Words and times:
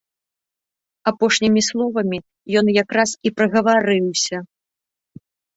Апошнімі 1.11 1.61
словамі 1.69 2.19
ён 2.63 2.73
якраз 2.83 3.09
і 3.31 3.33
прагаварыўся. 3.41 4.37